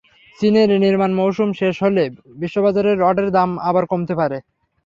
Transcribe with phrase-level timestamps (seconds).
[0.39, 2.03] চীনের নির্মাণ মৌসুম শেষ হলে
[2.41, 4.37] বিশ্ববাজারে রডের দাম আবার কমতে পারে।